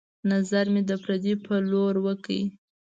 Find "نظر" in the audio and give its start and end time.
0.31-0.65